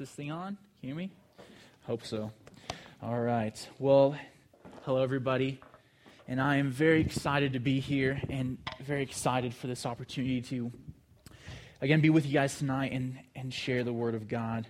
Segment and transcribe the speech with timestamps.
[0.00, 0.56] this thing on?
[0.80, 1.10] Can you hear me?
[1.86, 2.32] Hope so.
[3.02, 3.68] All right.
[3.78, 4.16] Well,
[4.84, 5.60] hello, everybody.
[6.26, 10.72] And I am very excited to be here and very excited for this opportunity to,
[11.82, 14.66] again, be with you guys tonight and, and share the Word of God.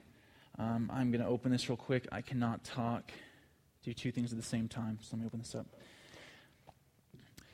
[0.58, 2.08] Um, I'm going to open this real quick.
[2.10, 3.12] I cannot talk,
[3.84, 4.98] do two things at the same time.
[5.00, 5.66] So let me open this up.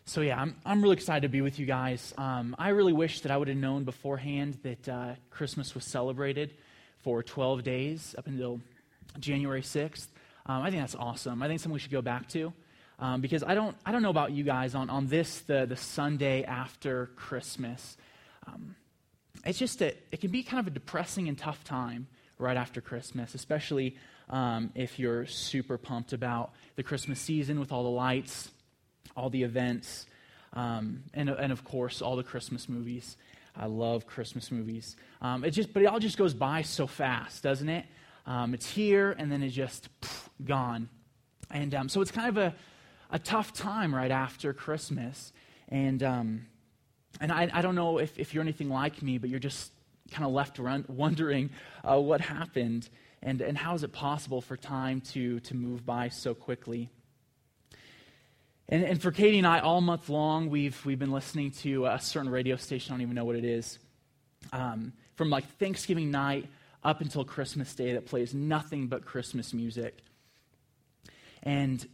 [0.06, 2.14] So, yeah, I'm, I'm really excited to be with you guys.
[2.16, 6.54] Um, I really wish that I would have known beforehand that uh, Christmas was celebrated
[7.06, 8.60] for 12 days up until
[9.20, 10.08] January 6th.
[10.44, 11.40] Um, I think that's awesome.
[11.40, 12.52] I think something we should go back to.
[12.98, 15.76] Um, because I don't, I don't know about you guys on, on this, the, the
[15.76, 17.96] Sunday after Christmas.
[18.48, 18.74] Um,
[19.44, 22.08] it's just a, it can be kind of a depressing and tough time
[22.40, 23.96] right after Christmas, especially
[24.28, 28.50] um, if you're super pumped about the Christmas season with all the lights,
[29.16, 30.06] all the events,
[30.54, 33.16] um, and, and of course, all the Christmas movies.
[33.56, 34.96] I love Christmas movies.
[35.20, 37.86] Um, it just, but it all just goes by so fast, doesn't it?
[38.26, 40.88] Um, it's here and then it's just pff, gone.
[41.50, 42.54] And um, so it's kind of a,
[43.10, 45.32] a tough time right after Christmas.
[45.68, 46.46] And, um,
[47.20, 49.72] and I, I don't know if, if you're anything like me, but you're just
[50.10, 51.50] kind of left run, wondering
[51.84, 52.88] uh, what happened
[53.22, 56.90] and, and how is it possible for time to, to move by so quickly.
[58.68, 62.00] And, and for Katie and I, all month long, we've, we've been listening to a
[62.00, 62.92] certain radio station.
[62.92, 63.78] I don't even know what it is.
[64.52, 66.48] Um, from like Thanksgiving night
[66.82, 69.98] up until Christmas Day that plays nothing but Christmas music.
[71.42, 71.86] And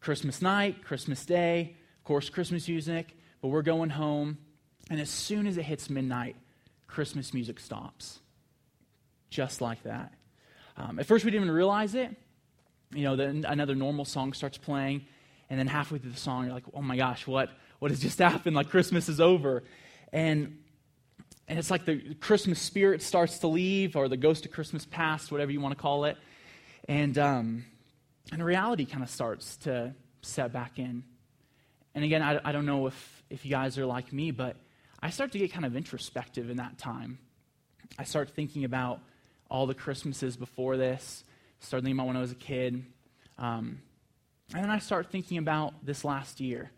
[0.00, 4.38] Christmas night, Christmas Day, of course, Christmas music, but we're going home.
[4.90, 6.36] And as soon as it hits midnight,
[6.86, 8.20] Christmas music stops.
[9.30, 10.12] Just like that.
[10.76, 12.14] Um, at first, we didn't even realize it.
[12.94, 15.06] You know, then another normal song starts playing,
[15.50, 18.18] and then halfway through the song, you're like, oh my gosh, what, what has just
[18.30, 18.56] happened?
[18.56, 19.64] Like, Christmas is over.
[20.12, 20.58] And,
[21.48, 25.30] and it's like the Christmas spirit starts to leave, or the ghost of Christmas past,
[25.30, 26.16] whatever you want to call it.
[26.88, 27.64] And, um,
[28.32, 31.04] and reality kind of starts to set back in.
[31.94, 34.56] And again, I, I don't know if, if you guys are like me, but
[35.00, 37.18] I start to get kind of introspective in that time.
[37.98, 39.00] I start thinking about
[39.50, 41.24] all the Christmases before this,
[41.60, 42.84] start thinking about when I was a kid.
[43.38, 43.82] Um,
[44.52, 46.70] and then I start thinking about this last year.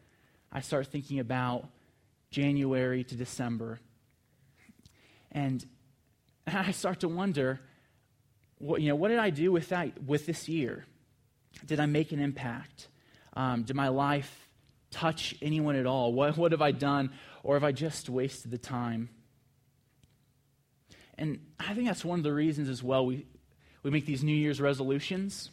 [0.52, 1.68] I start thinking about
[2.30, 3.80] January to December.
[5.32, 5.64] And,
[6.46, 7.60] I start to wonder,
[8.58, 10.84] what, you know, what did I do with, that, with this year?
[11.66, 12.88] Did I make an impact?
[13.34, 14.48] Um, did my life
[14.90, 16.12] touch anyone at all?
[16.12, 17.10] What, what have I done?
[17.42, 19.08] Or have I just wasted the time?
[21.18, 23.26] And I think that's one of the reasons as well we,
[23.82, 25.50] we make these New Year's resolutions.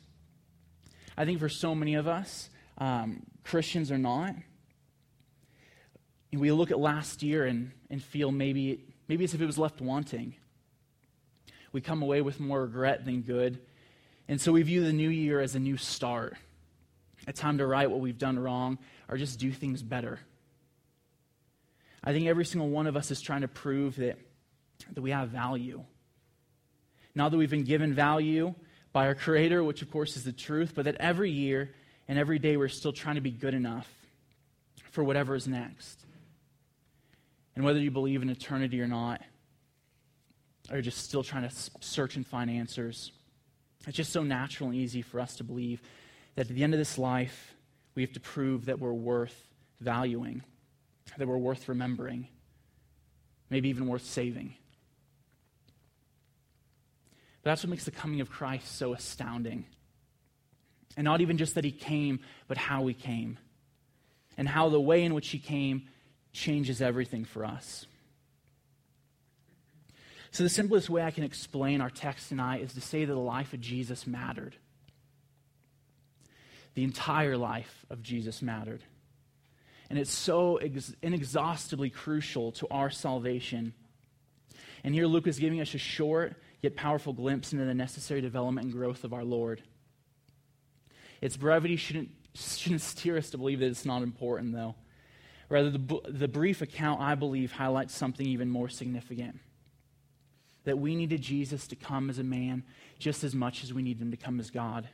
[1.17, 4.35] I think for so many of us, um, Christians or not,
[6.31, 9.81] we look at last year and, and feel maybe, maybe as if it was left
[9.81, 10.35] wanting.
[11.71, 13.59] We come away with more regret than good.
[14.27, 16.35] And so we view the new year as a new start,
[17.27, 20.19] a time to right what we've done wrong or just do things better.
[22.03, 24.17] I think every single one of us is trying to prove that,
[24.93, 25.83] that we have value.
[27.15, 28.55] Now that we've been given value
[28.93, 31.71] by our Creator, which of course is the truth, but that every year
[32.07, 33.89] and every day we're still trying to be good enough
[34.91, 36.05] for whatever is next.
[37.55, 39.21] And whether you believe in eternity or not,
[40.71, 43.11] or just still trying to search and find answers.
[43.85, 45.81] It's just so natural and easy for us to believe
[46.35, 47.55] that at the end of this life,
[47.95, 49.35] we have to prove that we're worth
[49.81, 50.41] valuing,
[51.17, 52.27] that we're worth remembering,
[53.49, 54.55] maybe even worth saving.
[57.43, 59.65] But that's what makes the coming of Christ so astounding.
[60.95, 63.37] And not even just that he came, but how he came.
[64.37, 65.83] And how the way in which he came
[66.31, 67.85] changes everything for us.
[70.31, 73.19] So, the simplest way I can explain our text tonight is to say that the
[73.19, 74.55] life of Jesus mattered.
[76.73, 78.81] The entire life of Jesus mattered.
[79.91, 83.73] And it's so ex- inexhaustibly crucial to our salvation.
[84.83, 88.65] And here Luke is giving us a short yet powerful glimpse into the necessary development
[88.65, 89.61] and growth of our Lord.
[91.21, 94.73] Its brevity shouldn't, shouldn't steer us to believe that it's not important, though.
[95.49, 99.39] Rather, the, the brief account, I believe, highlights something even more significant
[100.63, 102.63] that we needed Jesus to come as a man
[102.97, 104.87] just as much as we need him to come as God.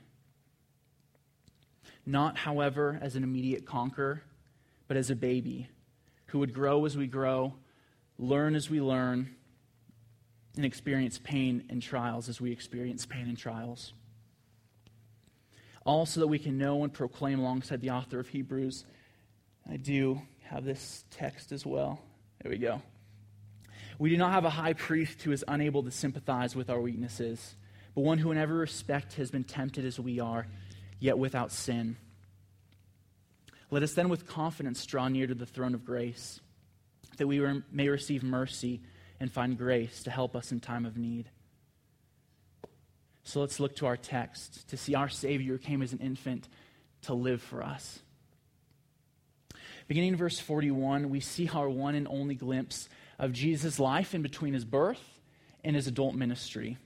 [2.08, 4.24] Not, however, as an immediate conqueror,
[4.88, 5.70] but as a baby
[6.28, 7.54] who would grow as we grow,
[8.18, 9.36] learn as we learn,
[10.56, 13.94] and experience pain and trials as we experience pain and trials.
[15.86, 18.86] All so that we can know and proclaim alongside the author of Hebrews.
[19.70, 22.00] I do have this text as well.
[22.42, 22.82] There we go.
[23.98, 27.56] We do not have a high priest who is unable to sympathize with our weaknesses,
[27.96, 30.48] but one who in every respect has been tempted as we are,
[31.00, 31.98] yet without sin.
[33.72, 36.40] Let us then with confidence draw near to the throne of grace,
[37.18, 37.42] that we
[37.72, 38.82] may receive mercy
[39.20, 41.30] and find grace to help us in time of need.
[43.24, 46.48] So let's look to our text to see our Savior came as an infant
[47.04, 48.00] to live for us.
[49.88, 54.22] Beginning in verse 41, we see our one and only glimpse of Jesus' life in
[54.22, 55.20] between his birth
[55.64, 56.78] and his adult ministry.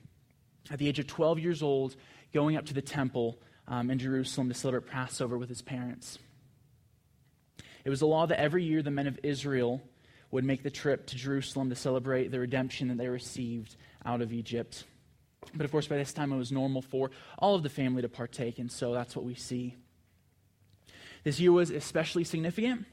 [0.70, 1.96] At the age of 12 years old,
[2.32, 3.38] going up to the temple
[3.68, 6.18] um, in Jerusalem to celebrate Passover with his parents.
[7.84, 9.82] It was a law that every year the men of Israel
[10.34, 14.32] would make the trip to Jerusalem to celebrate the redemption that they received out of
[14.32, 14.82] Egypt.
[15.54, 18.08] But of course, by this time it was normal for all of the family to
[18.08, 19.76] partake, and so that's what we see.
[21.22, 22.84] This year was especially significant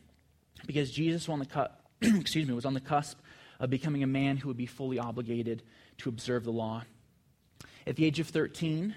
[0.67, 3.19] because Jesus was on the, cu- excuse me, was on the cusp
[3.59, 5.63] of becoming a man who would be fully obligated
[5.97, 6.83] to observe the law.
[7.87, 8.93] At the age of 13,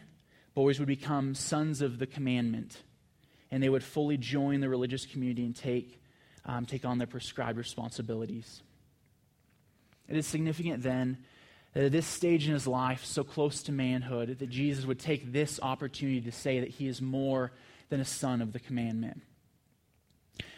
[0.52, 2.82] boys would become sons of the commandment,
[3.50, 5.99] and they would fully join the religious community and take,
[6.46, 8.62] um, take on their prescribed responsibilities.
[10.08, 11.19] It is significant then
[11.73, 15.32] that at this stage in his life, so close to manhood, that Jesus would take
[15.32, 17.52] this opportunity to say that he is more
[17.88, 19.23] than a son of the commandment.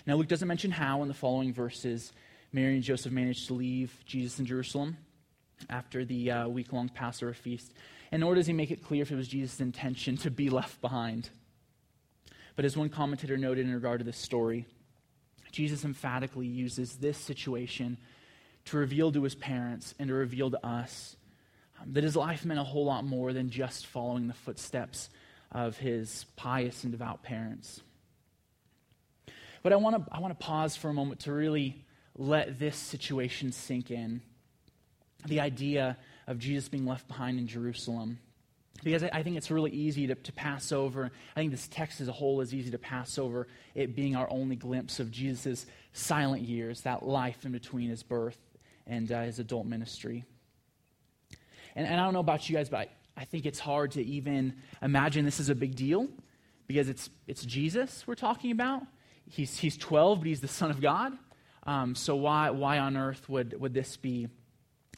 [0.06, 2.12] Now, Luke doesn't mention how in the following verses
[2.52, 4.96] Mary and Joseph managed to leave Jesus in Jerusalem
[5.70, 7.72] after the uh, week long Passover feast,
[8.12, 10.80] and nor does he make it clear if it was Jesus' intention to be left
[10.80, 11.30] behind.
[12.54, 14.66] But as one commentator noted in regard to this story,
[15.52, 17.98] Jesus emphatically uses this situation
[18.66, 21.16] to reveal to his parents and to reveal to us
[21.80, 25.08] um, that his life meant a whole lot more than just following the footsteps
[25.52, 27.80] of his pious and devout parents.
[29.62, 31.84] But I want to I want to pause for a moment to really
[32.16, 34.20] let this situation sink in.
[35.26, 35.96] The idea
[36.26, 38.18] of Jesus being left behind in Jerusalem.
[38.84, 41.10] Because I, think it's really easy to, to pass over.
[41.34, 44.30] I think this text as a whole is easy to pass over, it being our
[44.30, 48.38] only glimpse of Jesus' silent years, that life in between his birth
[48.86, 50.24] and uh, his adult ministry.
[51.74, 54.04] And, and I don't know about you guys, but I, I think it's hard to
[54.04, 56.08] even imagine this is a big deal
[56.66, 58.82] because it's, it's Jesus we're talking about.
[59.28, 61.12] He's, he's 12, but he's the Son of God.
[61.66, 64.28] Um, so why, why on earth would, would this be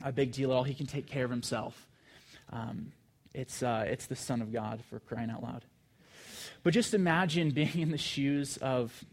[0.03, 0.65] a big deal at all?
[0.65, 1.89] He can take care of himself.
[2.53, 2.93] Um,
[3.35, 5.65] it's, uh, it's the Son of God for crying out loud.
[6.63, 9.05] But just imagine being in the shoes of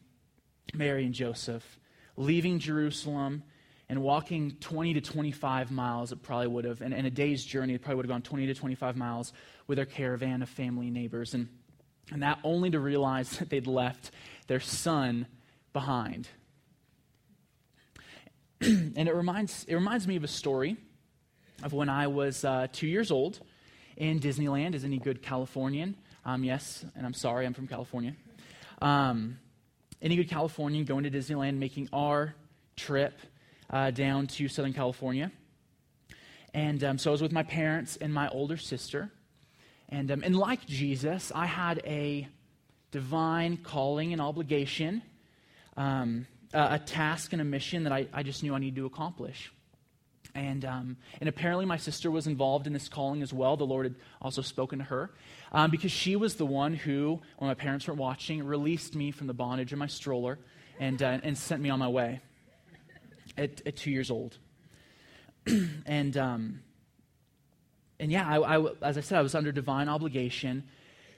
[0.73, 1.79] Mary and Joseph,
[2.17, 3.43] leaving Jerusalem
[3.87, 7.75] and walking 20 to 25 miles, it probably would have, and, and a day's journey,
[7.75, 9.31] it probably would have gone 20 to 25 miles
[9.67, 11.33] with their caravan of family and neighbors.
[11.33, 11.49] And,
[12.11, 14.11] and that only to realize that they'd left
[14.47, 15.27] their son
[15.71, 16.27] behind.
[18.61, 20.77] and it reminds, it reminds me of a story
[21.61, 23.39] of when I was uh, two years old
[23.97, 25.95] in Disneyland, as any good Californian.
[26.25, 28.15] Um, yes, and I'm sorry, I'm from California.
[28.81, 29.37] Um,
[30.01, 32.35] any good Californian going to Disneyland, making our
[32.75, 33.19] trip
[33.69, 35.31] uh, down to Southern California.
[36.53, 39.11] And um, so I was with my parents and my older sister.
[39.89, 42.27] And, um, and like Jesus, I had a
[42.91, 45.01] divine calling and obligation,
[45.75, 48.85] um, a, a, task and a mission that I, I just knew I needed to
[48.85, 49.51] accomplish.
[50.35, 53.55] And, um, and apparently, my sister was involved in this calling as well.
[53.55, 55.11] The Lord had also spoken to her
[55.53, 59.27] um, because she was the one who, when my parents weren't watching, released me from
[59.27, 60.37] the bondage of my stroller
[60.77, 62.19] and, uh, and sent me on my way
[63.37, 64.37] at, at two years old.
[65.85, 66.59] and, um,
[67.99, 70.63] and yeah, I, I, as I said, I was under divine obligation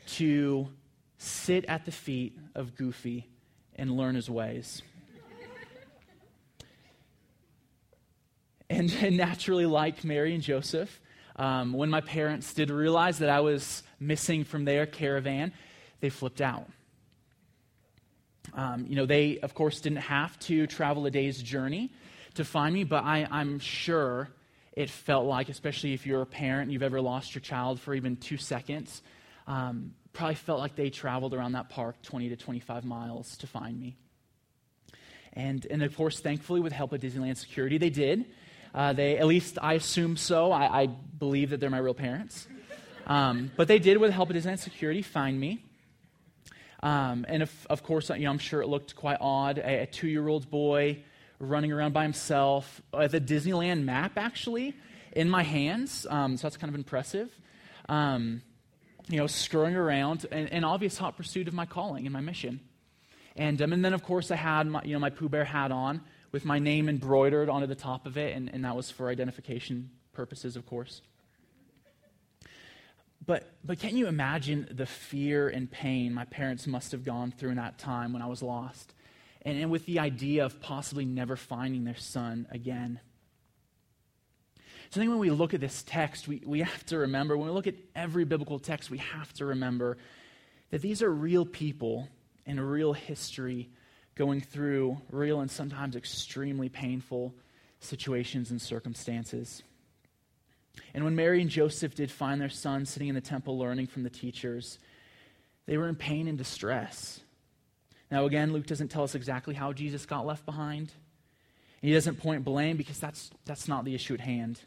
[0.07, 0.69] to
[1.17, 3.27] sit at the feet of Goofy
[3.75, 4.83] and learn his ways.
[8.69, 11.01] And, and, naturally, like Mary and Joseph,
[11.35, 15.53] um, when my parents did realize that I was missing from their caravan,
[15.99, 16.67] they flipped out.
[18.53, 21.91] Um, you know, they, of course, didn't have to travel a day's journey
[22.35, 24.29] to find me, but I, I'm sure
[24.73, 27.93] it felt like, especially if you're a parent and you've ever lost your child for
[27.93, 29.01] even two seconds,
[29.47, 33.79] um, probably felt like they traveled around that park 20 to 25 miles to find
[33.79, 33.95] me.
[35.33, 38.25] And, and of course, thankfully, with help of Disneyland security, they did.
[38.77, 40.51] Uh, they, at least I assume so.
[40.51, 42.47] I, I, believe that they're my real parents.
[43.07, 45.65] Um, but they did, with the help of Disneyland security, find me.
[46.83, 49.57] Um, and if, of course, you know, I'm sure it looked quite odd.
[49.57, 50.99] A, a two year old boy
[51.39, 52.79] running around by himself.
[52.93, 54.75] with a Disneyland map, actually,
[55.11, 56.05] in my hands.
[56.07, 57.31] Um, so that's kind of impressive.
[57.89, 58.43] Um,
[59.09, 62.59] you know, screwing around, and, and obvious hot pursuit of my calling and my mission.
[63.35, 65.71] And, um, and then, of course, I had my, you know, my Pooh Bear hat
[65.71, 69.09] on with my name embroidered onto the top of it, and, and that was for
[69.09, 71.01] identification purposes, of course.
[73.25, 77.49] But, but can you imagine the fear and pain my parents must have gone through
[77.51, 78.93] in that time when I was lost?
[79.41, 82.99] And, and with the idea of possibly never finding their son again.
[84.89, 87.47] So I think when we look at this text, we, we have to remember, when
[87.47, 89.97] we look at every biblical text, we have to remember
[90.69, 92.07] that these are real people
[92.45, 93.69] in real history
[94.17, 97.33] going through real and sometimes extremely painful
[97.79, 99.61] situations and circumstances.
[100.93, 104.03] And when Mary and Joseph did find their son sitting in the temple learning from
[104.03, 104.79] the teachers,
[105.65, 107.19] they were in pain and distress.
[108.09, 110.91] Now, again, Luke doesn't tell us exactly how Jesus got left behind.
[111.81, 114.59] He doesn't point blame because that's, that's not the issue at hand.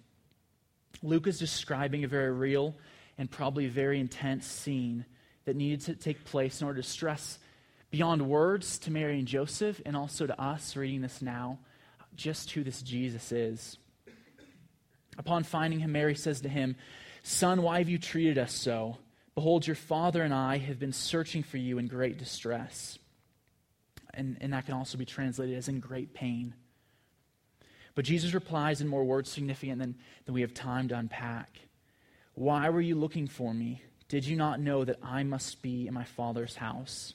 [1.02, 2.76] Luke is describing a very real
[3.18, 5.04] and probably very intense scene
[5.44, 7.38] that needed to take place in order to stress
[7.90, 11.58] beyond words to Mary and Joseph and also to us reading this now
[12.16, 13.78] just who this Jesus is.
[15.18, 16.76] Upon finding him, Mary says to him,
[17.22, 18.98] Son, why have you treated us so?
[19.34, 22.98] Behold, your father and I have been searching for you in great distress.
[24.12, 26.54] And, and that can also be translated as in great pain.
[27.94, 31.58] But Jesus replies in more words significant than, than we have time to unpack.
[32.34, 33.82] Why were you looking for me?
[34.08, 37.14] Did you not know that I must be in my Father's house?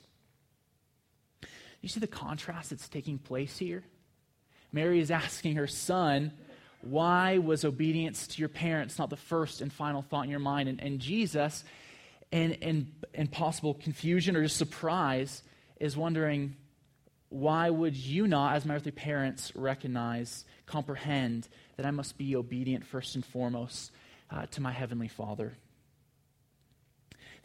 [1.85, 3.83] You see the contrast that's taking place here?
[4.71, 6.31] Mary is asking her son,
[6.81, 10.67] Why was obedience to your parents not the first and final thought in your mind?
[10.67, 11.63] And, and Jesus,
[12.31, 15.43] in, in, in possible confusion or just surprise,
[15.79, 16.55] is wondering,
[17.29, 22.83] Why would you not, as my earthly parents, recognize, comprehend that I must be obedient
[22.83, 23.91] first and foremost
[24.31, 25.55] uh, to my heavenly Father?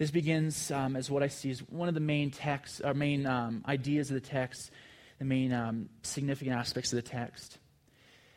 [0.00, 3.26] This begins um, as what I see as one of the main texts, or main
[3.26, 4.71] um, ideas of the text,
[5.19, 7.59] the main um, significant aspects of the text.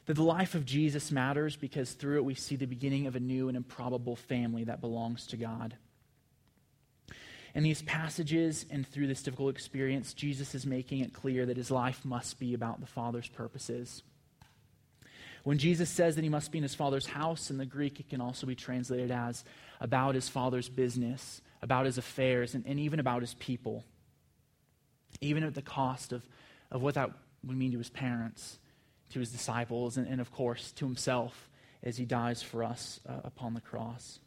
[0.06, 3.22] That the life of Jesus matters because through it we see the beginning of a
[3.22, 5.78] new and improbable family that belongs to God.
[7.56, 11.72] In these passages and through this difficult experience, Jesus is making it clear that his
[11.72, 14.04] life must be about the Father's purposes.
[15.44, 18.10] When Jesus says that he must be in his Father's house, in the Greek it
[18.10, 19.46] can also be translated as
[19.80, 23.86] about his Father's business, about his affairs, and, and even about his people,
[25.22, 26.22] even at the cost of,
[26.70, 27.10] of what that
[27.46, 28.60] would mean to his parents,
[29.12, 31.50] to his disciples, and, and of course to himself
[31.82, 34.20] as he dies for us uh, upon the cross.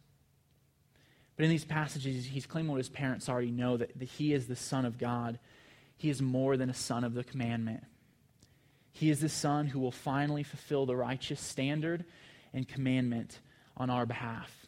[1.36, 4.46] But in these passages, he's claiming what his parents already know that, that he is
[4.46, 5.38] the Son of God.
[5.98, 7.84] He is more than a son of the commandment.
[8.92, 12.06] He is the Son who will finally fulfill the righteous standard
[12.54, 13.40] and commandment
[13.76, 14.65] on our behalf.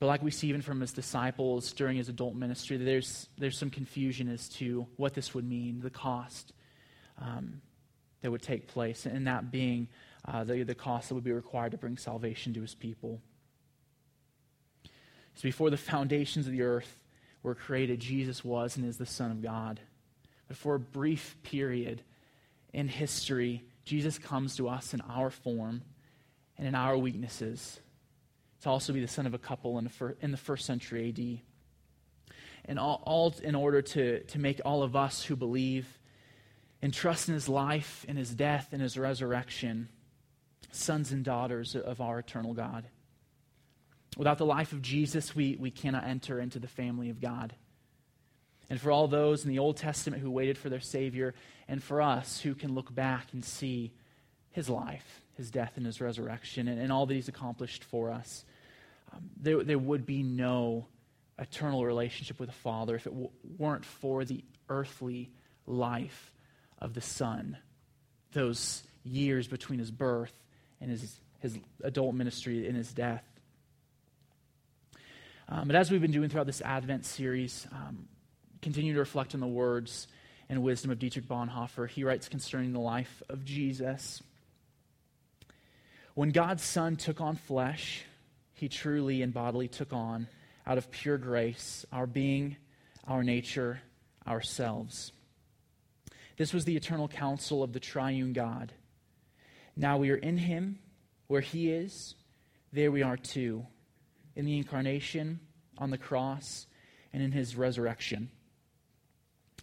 [0.00, 3.68] But like we see even from his disciples during his adult ministry, there's, there's some
[3.68, 6.54] confusion as to what this would mean, the cost
[7.18, 7.60] um,
[8.22, 9.88] that would take place, and that being
[10.26, 13.20] uh, the, the cost that would be required to bring salvation to his people.
[15.34, 17.04] So before the foundations of the earth
[17.42, 19.80] were created, Jesus was and is the Son of God.
[20.48, 22.02] But for a brief period
[22.72, 25.82] in history, Jesus comes to us in our form
[26.56, 27.80] and in our weaknesses
[28.62, 31.08] to also be the son of a couple in the, fir- in the first century
[31.08, 31.40] AD.
[32.66, 35.98] And all, all in order to, to make all of us who believe
[36.82, 39.88] and trust in his life, in his death, and his resurrection,
[40.72, 42.86] sons and daughters of our eternal God.
[44.16, 47.54] Without the life of Jesus, we, we cannot enter into the family of God.
[48.68, 51.34] And for all those in the Old Testament who waited for their Savior,
[51.68, 53.92] and for us who can look back and see
[54.52, 58.44] his life, his death, and his resurrection, and, and all that he's accomplished for us,
[59.12, 60.86] um, there, there would be no
[61.38, 65.30] eternal relationship with the Father if it w- weren't for the earthly
[65.66, 66.32] life
[66.78, 67.56] of the Son.
[68.32, 70.32] Those years between his birth
[70.80, 73.24] and his, his adult ministry and his death.
[75.48, 78.06] Um, but as we've been doing throughout this Advent series, um,
[78.62, 80.06] continue to reflect on the words
[80.48, 81.88] and wisdom of Dietrich Bonhoeffer.
[81.88, 84.22] He writes concerning the life of Jesus.
[86.14, 88.04] When God's Son took on flesh,
[88.60, 90.28] he truly and bodily took on
[90.66, 92.58] out of pure grace our being,
[93.08, 93.80] our nature,
[94.28, 95.12] ourselves.
[96.36, 98.74] This was the eternal counsel of the triune God.
[99.76, 100.78] Now we are in him,
[101.26, 102.14] where he is,
[102.70, 103.66] there we are too,
[104.36, 105.40] in the incarnation,
[105.78, 106.66] on the cross,
[107.14, 108.30] and in his resurrection.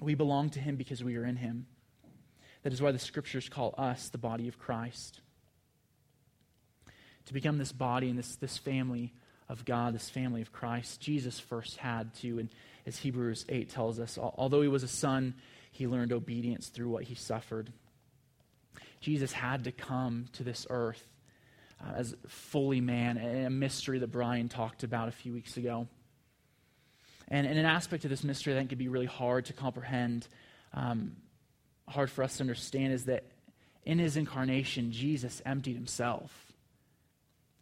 [0.02, 1.68] We belong to him because we are in him.
[2.64, 5.22] That is why the scriptures call us the body of Christ
[7.28, 9.14] to become this body and this, this family
[9.50, 12.40] of God, this family of Christ, Jesus first had to.
[12.40, 12.50] And
[12.86, 15.36] as Hebrews 8 tells us, although he was a son,
[15.72, 17.72] he learned obedience through what he suffered.
[19.02, 21.04] Jesus had to come to this earth
[21.82, 25.88] uh, as fully man, a mystery that Brian talked about a few weeks ago.
[27.28, 30.28] And, and an aspect of this mystery that can be really hard to comprehend,
[30.74, 31.18] um,
[31.88, 33.26] hard for us to understand, is that
[33.86, 36.47] in his incarnation, Jesus emptied himself.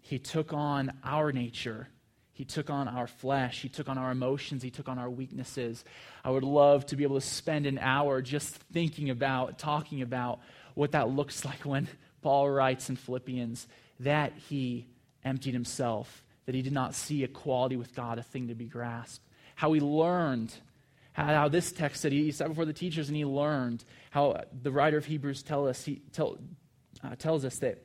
[0.05, 1.87] He took on our nature.
[2.31, 3.61] He took on our flesh.
[3.61, 4.61] He took on our emotions.
[4.61, 5.83] He took on our weaknesses.
[6.23, 10.39] I would love to be able to spend an hour just thinking about, talking about
[10.75, 11.87] what that looks like when
[12.21, 13.67] Paul writes in Philippians
[14.01, 14.87] that he
[15.23, 19.25] emptied himself, that he did not see equality with God a thing to be grasped
[19.55, 20.53] how he learned,
[21.13, 24.97] how, this text said he sat before the teachers and he learned, how the writer
[24.97, 26.37] of Hebrews tell us, he tell,
[27.03, 27.81] uh, tells us that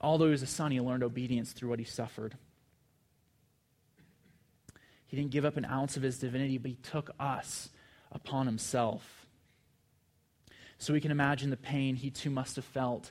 [0.00, 2.36] although he was a son, he learned obedience through what he suffered.
[5.06, 7.70] He didn't give up an ounce of his divinity, but he took us
[8.10, 9.26] upon himself.
[10.78, 13.10] So we can imagine the pain he too must have felt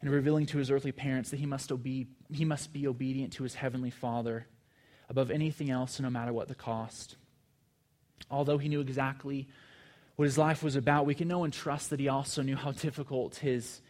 [0.00, 3.42] in revealing to his earthly parents that he must, obe- he must be obedient to
[3.42, 4.46] his heavenly Father
[5.08, 7.16] above anything else, no matter what the cost.
[8.30, 9.48] Although he knew exactly
[10.16, 12.72] what his life was about, we can know and trust that he also knew how
[12.72, 13.80] difficult his,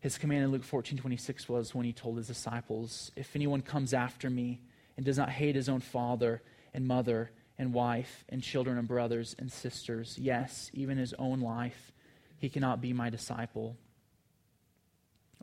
[0.00, 3.94] his command in Luke 14 26 was when he told his disciples, If anyone comes
[3.94, 4.60] after me
[4.96, 6.42] and does not hate his own father
[6.74, 11.92] and mother and wife and children and brothers and sisters, yes, even his own life,
[12.38, 13.76] he cannot be my disciple.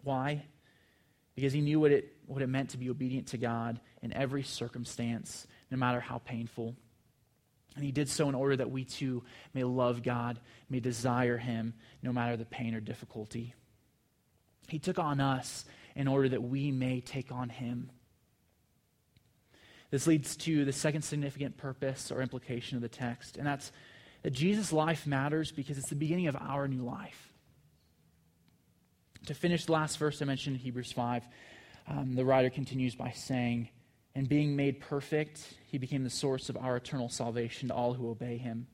[0.04, 0.46] Why?
[1.36, 4.44] Because he knew what it, what it meant to be obedient to God in every
[4.44, 6.76] circumstance, no matter how painful.
[7.76, 9.24] And he did so in order that we too
[9.56, 13.56] may love God, may desire him, no matter the pain or difficulty.
[14.74, 15.66] He took on us
[15.96, 17.92] in order that we may take on him.
[19.92, 23.72] This leads to the second significant purpose or implication of the text, and that's
[24.24, 27.34] that Jesus' life matters because it's the beginning of our new life.
[29.28, 31.24] To finish the last verse I mentioned in Hebrews 5,
[31.90, 33.70] um, the writer continues by saying,
[34.16, 38.10] and being made perfect, he became the source of our eternal salvation to all who
[38.10, 38.66] obey him.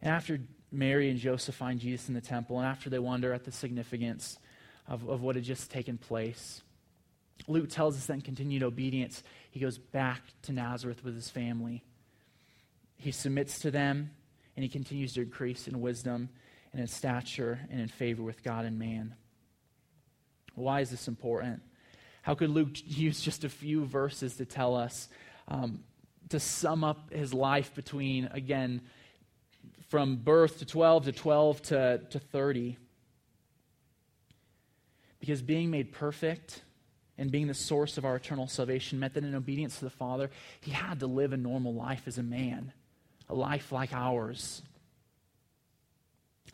[0.00, 0.40] And after
[0.72, 4.38] Mary and Joseph find Jesus in the temple, and after they wonder at the significance
[4.88, 6.62] of, of what had just taken place,
[7.46, 11.82] Luke tells us that in continued obedience, he goes back to Nazareth with his family.
[12.96, 14.10] He submits to them,
[14.56, 16.28] and he continues to increase in wisdom
[16.72, 19.14] and in stature and in favor with God and man.
[20.54, 21.62] Why is this important?
[22.22, 25.08] How could Luke use just a few verses to tell us,
[25.48, 25.82] um,
[26.28, 28.80] to sum up his life between, again,
[29.92, 32.78] from birth to 12 to 12 to, to 30?
[35.20, 36.62] Because being made perfect
[37.18, 40.30] and being the source of our eternal salvation meant that in obedience to the Father,
[40.62, 42.72] he had to live a normal life as a man,
[43.28, 44.62] a life like ours.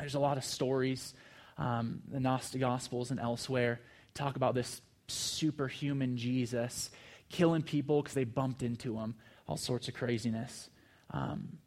[0.00, 1.14] There's a lot of stories,
[1.58, 3.78] um, the Gnostic Gospels and elsewhere,
[4.14, 6.90] talk about this superhuman Jesus
[7.28, 9.14] killing people because they bumped into him,
[9.46, 10.70] all sorts of craziness.
[11.12, 11.58] Um,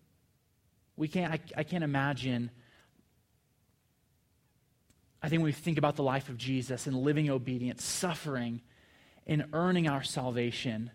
[1.02, 2.52] we can't, I, I can't imagine.
[5.24, 8.62] I think when we think about the life of Jesus and living obedience, suffering,
[9.26, 10.92] and earning our salvation,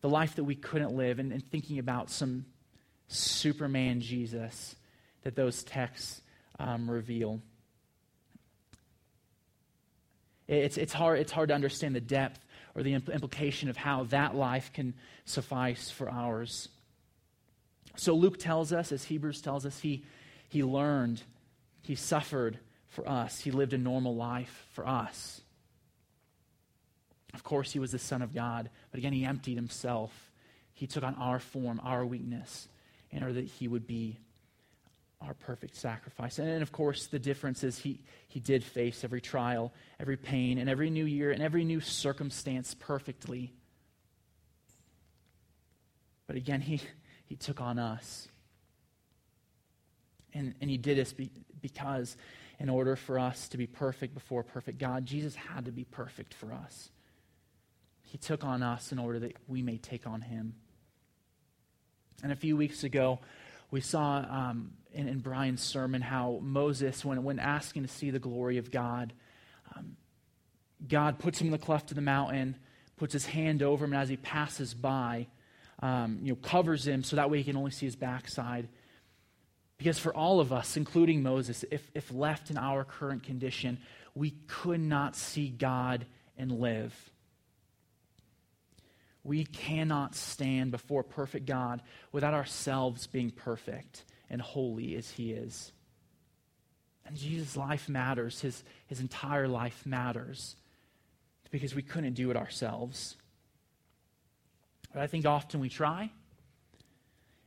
[0.00, 2.46] the life that we couldn't live, and, and thinking about some
[3.06, 4.74] Superman Jesus
[5.22, 6.20] that those texts
[6.58, 7.40] um, reveal.
[10.48, 14.34] It's, it's, hard, it's hard to understand the depth or the implication of how that
[14.34, 16.70] life can suffice for ours.
[17.96, 20.04] So Luke tells us, as Hebrews tells us, he,
[20.48, 21.22] he learned,
[21.82, 25.40] he suffered for us, he lived a normal life for us.
[27.34, 30.30] Of course, he was the Son of God, but again, he emptied himself.
[30.72, 32.68] He took on our form, our weakness,
[33.10, 34.18] in order that he would be
[35.20, 36.38] our perfect sacrifice.
[36.38, 40.68] And, of course, the difference is he, he did face every trial, every pain, and
[40.68, 43.52] every new year, and every new circumstance perfectly.
[46.26, 46.80] But again, he,
[47.26, 48.28] he took on us.
[50.32, 52.16] And, and he did this be, because,
[52.58, 56.34] in order for us to be perfect before perfect God, Jesus had to be perfect
[56.34, 56.90] for us.
[58.02, 60.54] He took on us in order that we may take on him.
[62.22, 63.20] And a few weeks ago,
[63.70, 68.20] we saw um, in, in, Brian's sermon how Moses, when, when asking to see the
[68.20, 69.12] glory of God,
[69.74, 69.96] um,
[70.86, 72.56] God puts him in the cleft of the mountain,
[72.96, 75.26] puts his hand over him, and as he passes by,
[75.84, 78.68] um, you know, covers him so that way he can only see his backside.
[79.76, 83.78] Because for all of us, including Moses, if, if left in our current condition,
[84.14, 86.06] we could not see God
[86.38, 86.94] and live.
[89.24, 95.70] We cannot stand before perfect God without ourselves being perfect and holy as He is.
[97.04, 100.56] And Jesus' life matters, his, his entire life matters,
[101.50, 103.16] because we couldn't do it ourselves.
[104.94, 106.10] But I think often we try.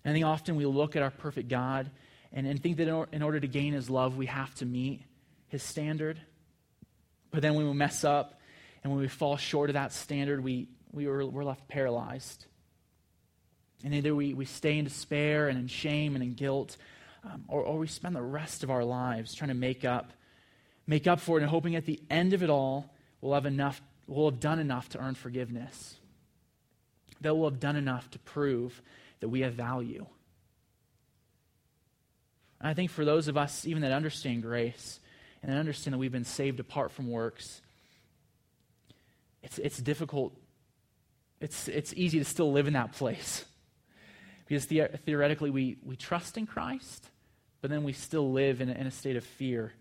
[0.04, 1.90] And I think often we look at our perfect God
[2.32, 4.66] and, and think that in, or, in order to gain his love, we have to
[4.66, 5.02] meet
[5.48, 6.20] his standard.
[7.32, 8.40] But then when we mess up
[8.84, 12.46] and when we fall short of that standard, we, we were, we're left paralyzed.
[13.84, 16.78] And either we, we stay in despair and in shame and in guilt,
[17.24, 20.12] um, or, or we spend the rest of our lives trying to make up,
[20.86, 23.82] make up for it and hoping at the end of it all we'll have enough,
[24.08, 25.96] we'll have done enough to earn forgiveness.
[27.22, 28.82] That we'll have done enough to prove
[29.20, 30.06] that we have value.
[32.60, 35.00] And I think for those of us, even that understand grace
[35.42, 37.62] and that understand that we've been saved apart from works,
[39.44, 40.34] it's, it's difficult.
[41.40, 43.46] It's, it's easy to still live in that place.
[44.48, 47.10] Because the, theoretically, we, we trust in Christ,
[47.62, 49.74] but then we still live in a, in a state of fear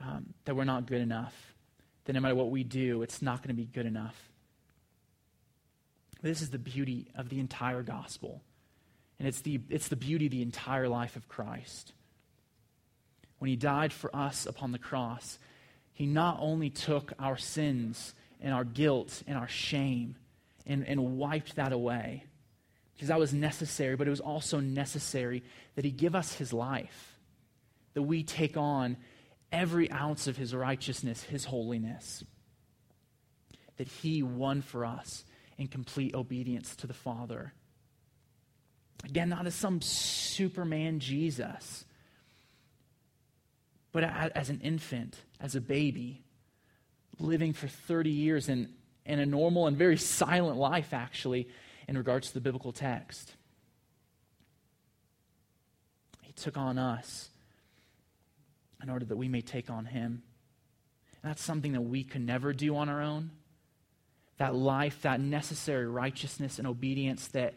[0.00, 1.34] um, that we're not good enough.
[2.04, 4.29] That no matter what we do, it's not going to be good enough.
[6.22, 8.42] This is the beauty of the entire gospel.
[9.18, 11.92] And it's the, it's the beauty of the entire life of Christ.
[13.38, 15.38] When he died for us upon the cross,
[15.92, 20.16] he not only took our sins and our guilt and our shame
[20.66, 22.24] and, and wiped that away,
[22.94, 25.42] because that was necessary, but it was also necessary
[25.74, 27.18] that he give us his life,
[27.94, 28.98] that we take on
[29.50, 32.24] every ounce of his righteousness, his holiness,
[33.78, 35.24] that he won for us
[35.60, 37.52] in complete obedience to the Father.
[39.04, 41.84] Again, not as some Superman Jesus,
[43.92, 46.22] but as an infant, as a baby,
[47.18, 48.70] living for 30 years in,
[49.04, 51.46] in a normal and very silent life, actually,
[51.86, 53.34] in regards to the biblical text.
[56.22, 57.28] He took on us
[58.82, 60.22] in order that we may take on him.
[61.22, 63.32] And that's something that we could never do on our own.
[64.40, 67.54] That life, that necessary righteousness and obedience that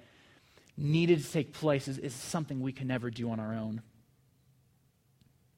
[0.76, 3.82] needed to take place is, is something we can never do on our own.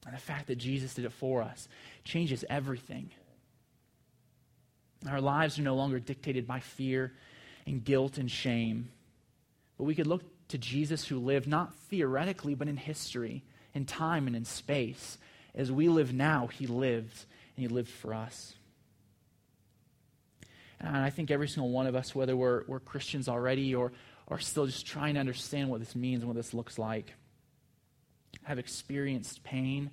[0.06, 1.68] And the fact that Jesus did it for us
[2.04, 3.10] changes everything.
[5.10, 7.12] Our lives are no longer dictated by fear
[7.66, 8.90] and guilt and shame.
[9.80, 13.42] But we could look to Jesus who lived not theoretically, but in history,
[13.74, 15.18] in time, and in space.
[15.56, 18.54] As we live now, he lived, and he lived for us.
[20.80, 23.92] And I think every single one of us, whether we're, we're Christians already or
[24.28, 27.14] are still just trying to understand what this means and what this looks like,
[28.44, 29.92] have experienced pain,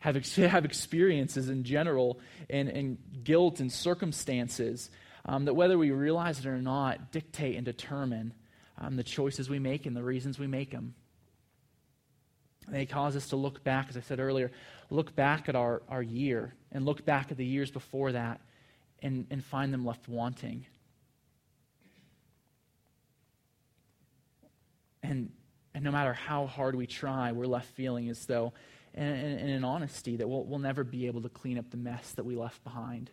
[0.00, 4.90] have, ex- have experiences in general, and, and guilt and circumstances
[5.26, 8.34] um, that whether we realize it or not, dictate and determine
[8.78, 10.94] um, the choices we make and the reasons we make them.
[12.68, 14.50] They cause us to look back, as I said earlier,
[14.90, 18.40] look back at our, our year and look back at the years before that
[19.02, 20.66] and, and find them left wanting.
[25.02, 25.30] And,
[25.74, 28.52] and no matter how hard we try, we're left feeling as though,
[28.94, 32.12] and, and, in honesty, that we'll, we'll never be able to clean up the mess
[32.12, 33.10] that we left behind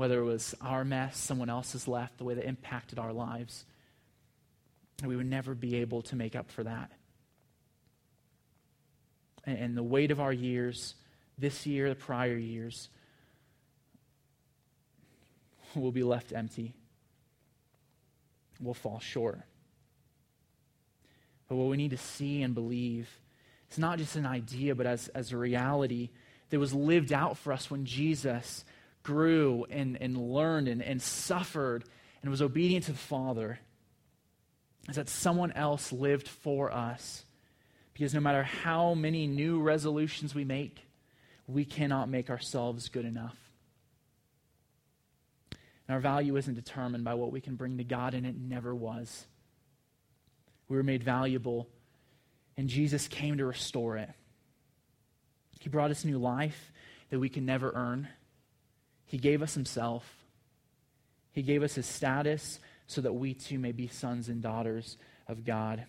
[0.00, 3.66] whether it was our mess, someone else's left, the way that impacted our lives.
[5.02, 6.90] And we would never be able to make up for that.
[9.44, 10.94] And, and the weight of our years,
[11.36, 12.88] this year, the prior years,
[15.74, 16.74] will be left empty.
[18.60, 19.40] We'll fall short.
[21.48, 23.08] But what we need to see and believe,
[23.70, 26.10] is not just an idea, but as, as a reality
[26.50, 28.64] that was lived out for us when Jesus
[29.02, 31.84] grew and, and learned and, and suffered
[32.22, 33.58] and was obedient to the Father
[34.88, 37.24] is that someone else lived for us.
[37.94, 40.86] Because no matter how many new resolutions we make,
[41.46, 43.36] we cannot make ourselves good enough.
[45.90, 48.72] And our value isn't determined by what we can bring to God, and it never
[48.72, 49.26] was.
[50.68, 51.68] We were made valuable,
[52.56, 54.08] and Jesus came to restore it.
[55.58, 56.70] He brought us new life
[57.08, 58.06] that we can never earn.
[59.04, 60.08] He gave us himself.
[61.32, 65.44] He gave us his status so that we too may be sons and daughters of
[65.44, 65.84] God.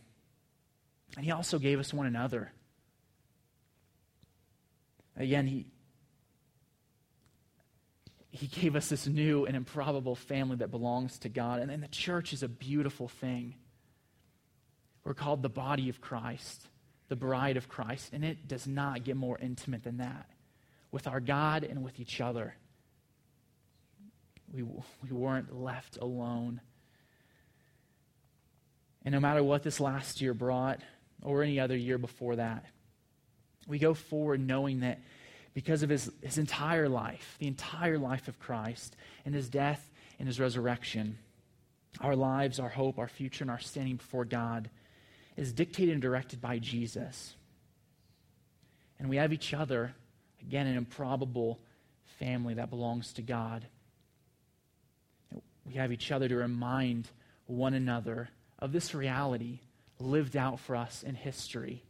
[1.16, 2.52] And he also gave us one another.
[5.16, 5.68] Again, he,
[8.32, 11.60] he gave us this new and improbable family that belongs to God.
[11.60, 13.56] And, and the church is a beautiful thing.
[15.04, 16.66] We're called the body of Christ,
[17.10, 18.12] the bride of Christ.
[18.14, 20.30] And it does not get more intimate than that
[20.92, 22.56] with our God and with each other
[24.54, 26.62] we, we weren't left alone.
[29.04, 30.80] And no matter what this last year brought,
[31.24, 32.66] or any other year before that,
[33.68, 35.00] we go forward knowing that,
[35.54, 40.28] because of his, his entire life, the entire life of Christ, and his death and
[40.28, 41.18] his resurrection,
[42.00, 44.70] our lives, our hope, our future, and our standing before God
[45.36, 47.36] is dictated and directed by Jesus.
[49.00, 49.94] And we have each other,
[50.42, 51.60] again, an improbable
[52.20, 53.66] family that belongs to God.
[55.66, 57.08] We have each other to remind
[57.48, 59.60] one another of this reality
[60.00, 61.84] lived out for us in history.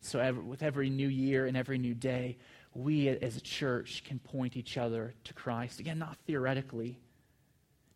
[0.00, 2.36] So, every, with every new year and every new day,
[2.74, 5.80] we as a church can point each other to Christ.
[5.80, 6.98] Again, not theoretically,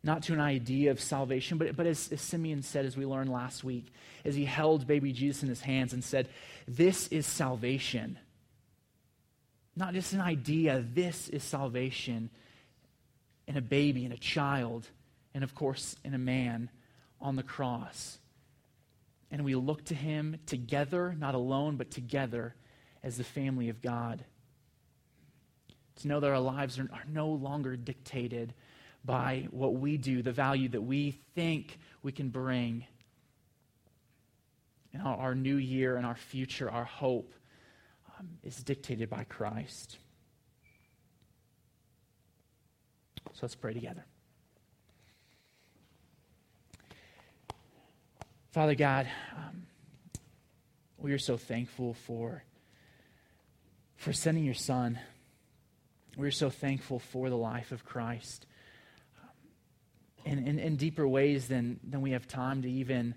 [0.03, 3.31] not to an idea of salvation, but, but as, as Simeon said, as we learned
[3.31, 3.93] last week,
[4.25, 6.27] as he held baby Jesus in his hands and said,
[6.67, 8.19] This is salvation.
[9.75, 12.29] Not just an idea, this is salvation
[13.47, 14.87] in a baby, in a child,
[15.33, 16.69] and of course, in a man
[17.19, 18.19] on the cross.
[19.33, 22.53] And we look to him together, not alone, but together
[23.01, 24.23] as the family of God.
[26.01, 28.53] To know that our lives are, are no longer dictated
[29.03, 32.85] by what we do, the value that we think we can bring.
[34.93, 37.33] And our, our new year and our future, our hope,
[38.19, 39.97] um, is dictated by Christ.
[43.33, 44.05] So let's pray together.
[48.53, 49.63] Father God, um,
[50.99, 52.43] we are so thankful for,
[53.95, 54.99] for sending your Son.
[56.15, 58.45] We're so thankful for the life of Christ
[59.19, 63.15] um, in, in, in deeper ways than, than we have time to even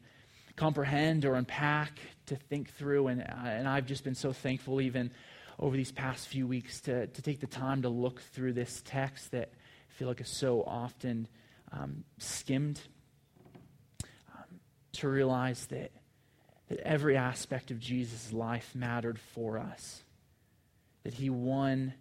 [0.56, 3.08] comprehend or unpack, to think through.
[3.08, 5.10] And, uh, and I've just been so thankful, even
[5.58, 9.32] over these past few weeks, to, to take the time to look through this text
[9.32, 11.28] that I feel like is so often
[11.72, 12.80] um, skimmed
[14.96, 15.92] to realize that,
[16.68, 20.02] that every aspect of Jesus' life mattered for us,
[21.04, 21.94] that he won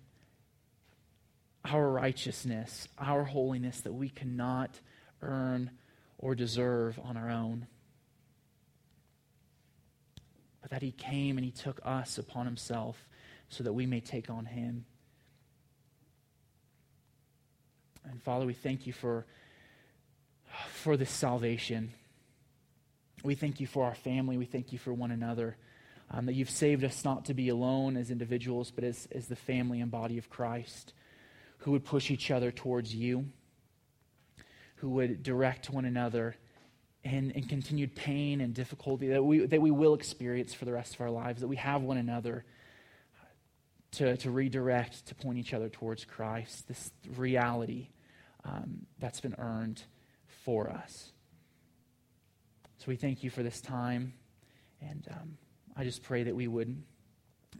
[1.64, 4.80] our righteousness, our holiness that we cannot
[5.22, 5.72] earn
[6.18, 7.68] or deserve on our own.
[10.62, 13.08] But that he came and he took us upon himself
[13.50, 14.86] so that we may take on him.
[18.10, 19.26] And Father, we thank you for,
[20.72, 21.94] for this salvation.
[23.26, 24.38] We thank you for our family.
[24.38, 25.58] We thank you for one another.
[26.12, 29.36] Um, that you've saved us not to be alone as individuals, but as, as the
[29.36, 30.94] family and body of Christ
[31.60, 33.26] who would push each other towards you,
[34.76, 36.36] who would direct one another
[37.04, 40.94] in, in continued pain and difficulty that we, that we will experience for the rest
[40.94, 42.46] of our lives, that we have one another
[43.94, 47.88] to, to redirect, to point each other towards Christ, this reality
[48.44, 49.82] um, that's been earned
[50.44, 51.14] for us.
[52.78, 54.14] So we thank you for this time.
[54.82, 55.38] And um,
[55.76, 56.82] I just pray that we would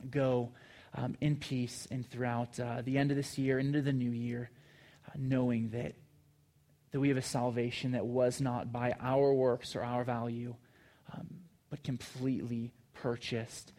[0.10, 0.52] go
[0.94, 4.50] um, in peace and throughout uh, the end of this year, into the new year,
[5.08, 5.96] uh, knowing that,
[6.92, 10.56] that we have a salvation that was not by our works or our value,
[11.14, 11.28] um,
[11.70, 13.74] but completely purchased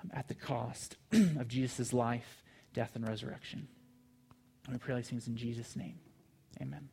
[0.00, 2.42] um, at the cost of Jesus' life,
[2.74, 3.68] death, and resurrection.
[4.66, 5.98] And we pray these things in Jesus' name.
[6.60, 6.88] Amen.